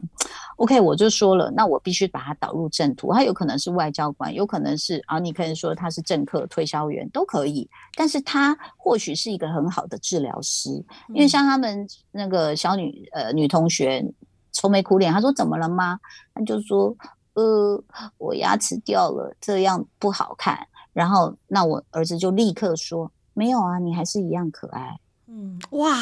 [0.58, 3.14] ？OK，我就说了，那我必须把他导入正途。
[3.14, 7.70] 他有可能是外交官，有可能是啊，你可以说他是政客、推销员都可以。
[7.96, 10.70] 但是他或许是一个很好的治疗师，
[11.08, 14.06] 因为像他们那个小女呃女同学
[14.52, 15.98] 愁眉苦脸，她说怎么了吗？
[16.36, 16.94] 他就说
[17.36, 17.82] 呃，
[18.18, 20.68] 我牙齿掉了，这样不好看。
[20.94, 26.00] 然后，那我儿子就立刻说：“没有啊，你还是一样可爱。”嗯，哇，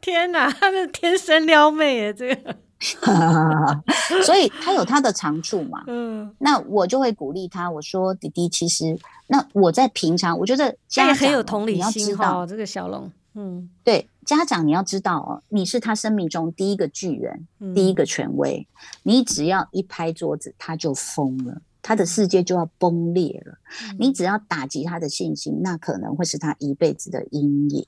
[0.00, 2.56] 天哪，他是天生撩妹耶，这个。
[4.24, 5.82] 所以他有他的长处嘛。
[5.90, 8.96] 嗯，那我就会鼓励他，我说：“弟弟，其实
[9.26, 18.64] 那我在平常，我觉得家长很有同理心，你要知道这个小龙，嗯，对，家长你要知道哦，你是他生命中第一个巨人，嗯、第一个权威，
[19.02, 23.58] 你只要一拍桌子，他就疯了。”他的世界就要崩裂了，
[23.98, 27.86] 你只要打击他的信心，那可能会是他一辈子的阴影。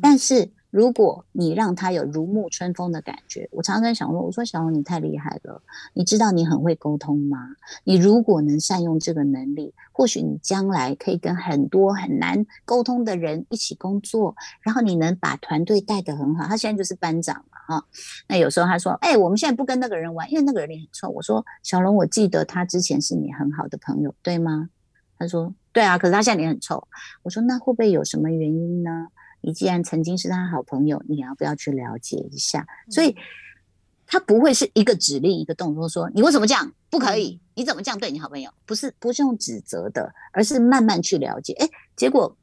[0.00, 5.62] 但是如果你让他有如沐春风的感觉，我常常在想说，我说小龙你太厉害了，
[5.94, 7.38] 你知道你很会沟通吗？
[7.82, 16.44] 你如果能善用这个能力，或许你将来可以跟很多很难沟通的人一起工作，然后你能把团队带得很好。
[16.46, 17.86] 他现在就是班长嘛，哈。
[18.28, 21.08] 那有时候他说，哎，我们现在不跟那个人玩，因为那个人脸很臭。
[21.08, 24.68] 我说小龙，我记得他之前是你很好的朋友，对吗？
[25.18, 26.86] 他说对啊，可是他现在脸很臭。
[27.22, 29.08] 我说那会不会有什么原因呢？
[29.40, 32.66] 你既然曾经是他好朋友，你要不要去了解一下？
[32.90, 33.14] 所以
[34.06, 37.40] 他不会是一个指令一个动作说，说你为什么这样不可以？
[37.54, 38.50] 你怎么这样对你好朋友？
[38.66, 41.52] 不是不是用指责的，而是慢慢去了解。
[41.54, 42.36] 哎，结果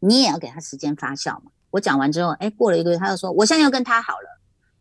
[0.00, 1.50] 你也要给他时间发酵嘛。
[1.70, 4.37] 我讲完之后，哎，过了一个月，他又说我现在要跟他好了。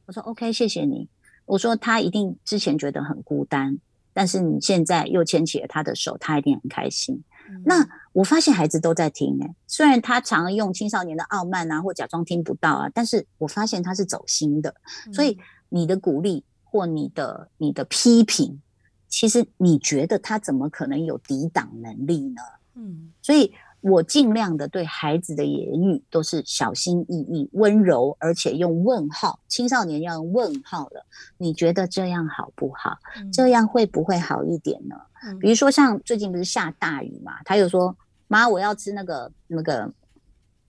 [0.07, 1.09] 我说 OK，谢谢你。
[1.45, 3.77] 我说他一定之前觉得很孤单，
[4.13, 7.21] 但是你现在又牵起了他的手，他一定很开心。
[7.65, 14.73] 那我发现孩子都在听诶，虽然他常用青少年的傲慢啊，或假装听不到啊，但是我发现他是走心的。
[15.13, 18.61] 所以你的鼓励或你的你的批评，
[19.09, 22.41] 其实你觉得他怎么可能有抵挡能力呢？
[22.75, 23.53] 嗯，所以。
[23.81, 29.39] 我尽量的对孩子的言语都是小心翼翼、温柔，而且用问号。
[29.47, 31.05] 青少年要用问号了，
[31.37, 32.97] 你觉得这样好不好？
[33.17, 34.95] 嗯、这样会不会好一点呢？
[35.23, 37.95] 嗯、比如说像最近不是下大雨嘛，他又说
[38.27, 39.93] ：“妈，我要吃那个那个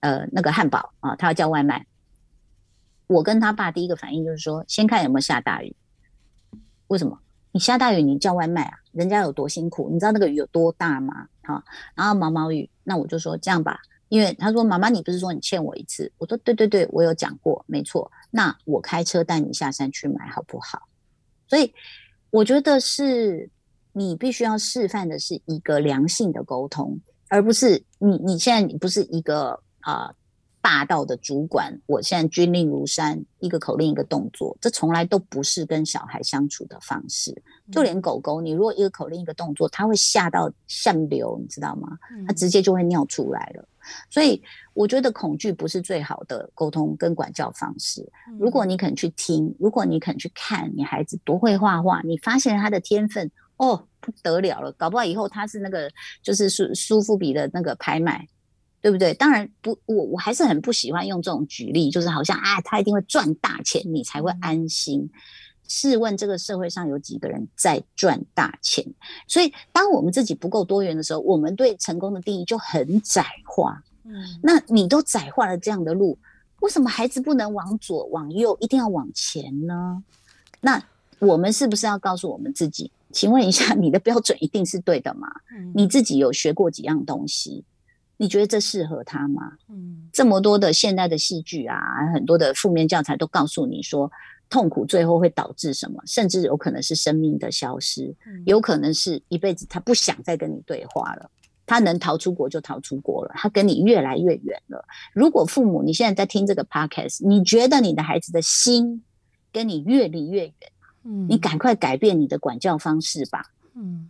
[0.01, 1.85] 呃那个汉堡啊，他要叫外卖。”
[3.07, 5.75] 我跟他爸第一个反应就是说：“先看有没有下大雨。”
[6.87, 7.19] 为什么？
[7.51, 8.77] 你下大雨你叫外卖啊？
[8.91, 9.89] 人家有多辛苦？
[9.89, 11.27] 你知道那个雨有多大吗？
[11.41, 11.63] 哈，
[11.95, 12.69] 然后毛毛雨。
[12.83, 16.11] 那我就说这样吧，因为他说妈妈，你不是说你欠我一次？
[16.17, 18.11] 我说对对对，我有讲过，没错。
[18.29, 20.81] 那我开车带你下山去买好不好？
[21.47, 21.73] 所以
[22.29, 23.49] 我觉得是
[23.93, 30.13] 你必须要示范的是一个良性的沟通，而不是你你现在你不是一个啊。
[30.61, 37.33] 霸道的主管，我现在军令如山，一个口令一个动作，这从来都不是跟小孩相处的方式。
[37.71, 41.97] 就连狗狗，你如果一个口令一个动作，它会吓到像流，你知道吗？
[42.27, 43.67] 它直接就会尿出来了。
[44.09, 44.41] 所以
[44.73, 48.07] 我觉得恐惧不是最好的沟通跟管教方式。
[48.37, 55.89] 如果你肯去听，如果你肯去看你孩子多会画画，你发现他的天分，哦，不得了了，搞不好以后他是那个
[56.21, 58.27] 就是苏苏富比的那个拍卖，
[58.81, 59.13] 对不对？
[59.13, 65.09] 当然不，我我还是很不喜欢用这种举例，就是好像啊，他一定会赚大钱，你才会安心。
[65.67, 68.83] 试问这个社会上有几个人在赚大钱？
[69.27, 73.83] 所以当我们自己不够多元的时候，我们对成功的定义就很窄化。
[74.03, 76.17] 嗯，那你都窄化了这样的路，
[76.61, 80.01] 为什么孩子不能往左往右，一定要往前呢？
[80.61, 80.83] 那
[81.19, 82.91] 我们是不是要告诉我们自己？
[83.11, 85.27] 请问一下，你的标准一定是对的吗？
[85.51, 87.63] 嗯，你自己有学过几样东西？
[88.21, 89.53] 你觉得这适合他吗？
[89.69, 91.79] 嗯，这么多的现代的戏剧啊，
[92.13, 94.11] 很多的负面教材都告诉你说，
[94.49, 96.03] 痛苦最后会导致什么？
[96.05, 101.31] 甚至有可能是生命的消失，嗯，有可能是一辈子他不想再跟你对话了，
[101.65, 104.83] 他能逃出国就逃出国了，他跟你越来越远了。
[105.13, 109.01] 如果父母你现在在听这个 podcast，你觉得你的孩子的心
[109.53, 110.53] 跟你越离越远？
[111.05, 113.45] 嗯，你赶快改变你的管教方式吧。
[113.75, 114.09] 嗯，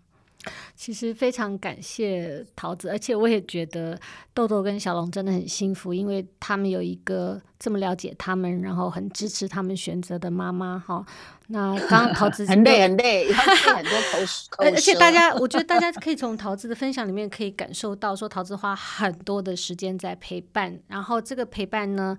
[0.79, 3.99] 其实非常感谢桃子，而且我也觉得
[4.33, 11.05] 豆豆跟小龙真的很幸福，因为他们有一个这么了解他们，然后很支持他们选择的妈妈哈。
[11.51, 14.19] 那刚刚桃子很累很累， 很多口
[14.51, 22.15] 口而且大家，我觉得大家可以从桃子的分享里面可以感受到，说桃子花很多的时间在陪伴，然后这个陪伴呢，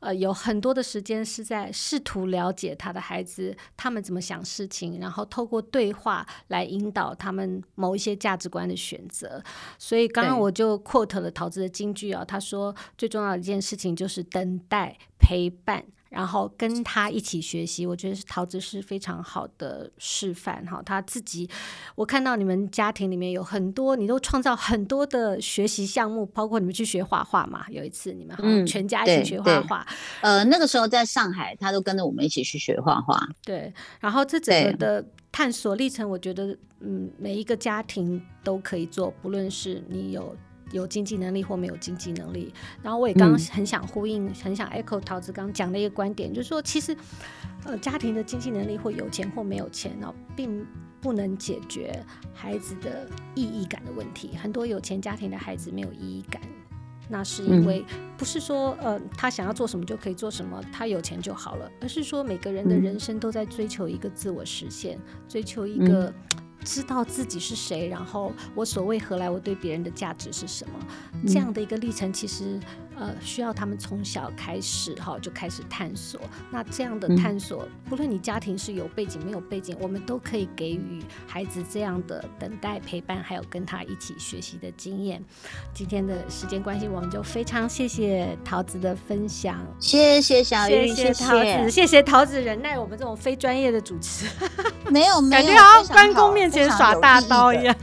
[0.00, 9.42] 呃，有很多的时间是在试图了解他的孩子，他们怎么想事情，然后透过对话来引导他们某一些价值观的选择。
[9.78, 15.84] 所以刚刚我就 quote 了桃子的金句啊，他说最重要的一件事情就是等待陪伴。
[16.14, 20.80] 然后跟他一起学习，我觉得是桃子是非常好的示范哈。
[20.86, 21.50] 他自己，
[21.96, 27.66] 我看到你们家庭里面有很多，你都创造很多的学习项目，包括你们去学画画嘛。
[27.68, 29.86] 有一次你们全家一起学画画，
[30.20, 33.20] 嗯，呃，那个时候在上海，他都跟着我们一起去学画画。
[33.44, 40.36] 对，然后这整个的探索历程，我觉得嗯，每一个家庭都可以做，不论是你有。
[40.74, 42.52] 有经济能力或没有经济能力，
[42.82, 46.96] 然后我也刚刚很想呼应，嗯、很想 echo 桃子刚讲的一个观点，就是说，其实，
[47.64, 50.66] 呃，家庭的经济能力或有钱或没有钱呢，并
[51.00, 52.04] 不能解决
[52.34, 54.32] 孩子的意义感的问题。
[54.36, 56.42] 很多有钱家庭的孩子没有意义感，
[57.08, 57.84] 那是因为
[58.18, 64.98] 不是说，呃，他想要做什么就可以做什么，他有钱就好了，而是说每个人的人生都在追求一个自我实现，
[65.28, 66.12] 追求一个。
[66.64, 69.28] 知道自己是谁，然后我所谓何来？
[69.28, 70.74] 我对别人的价值是什么？
[71.26, 72.58] 这样的一个历程，其实。
[72.96, 76.20] 呃，需要他们从小开始哈，就开始探索。
[76.50, 85.22] 那这样的探索，不论你家庭是有背景没有背景，我们都可以给予孩子这样的等待陪伴，还有跟他一起学习的经验。
[85.72, 89.58] 今天的时间关系，我们就非常谢谢桃子的分享。
[89.80, 94.26] 谢谢小玉，谢谢桃子，谢谢桃子忍耐我们这种非专业的主持。
[94.90, 97.74] 没有，没有，感觉好像关公面前耍大刀一样。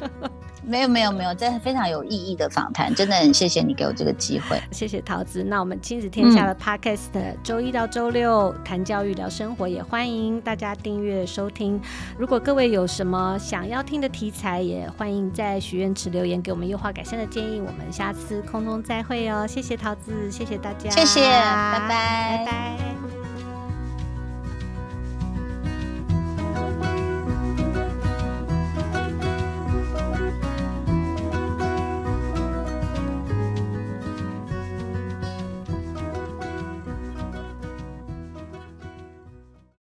[0.63, 5.43] 没有没有没有，这是非常有意义的访谈，真的很谢谢你给我这个机会，谢谢桃子。
[5.43, 7.09] 那我们亲子天下的 Podcast，
[7.43, 11.81] 周、嗯、一到周六谈教育聊生活，也欢迎大家订阅收听。
[12.17, 17.59] 如果各位有什么想要听的题材，也欢迎在许愿池留言给我们优化改善的建议。
[17.59, 23.20] 我们下次空中再会哦，谢谢桃子，谢谢大家，谢谢，拜拜，拜拜。